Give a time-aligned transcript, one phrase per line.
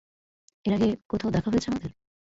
[0.65, 1.91] এর আগে কোথাও দেখা হয়েছে আমাদের?